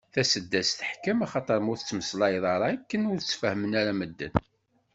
[0.13, 4.33] Taseddast teḥkem, axaṭer ma ur tettmeslayeḍ ara akken ur tt-fehmen ara medden.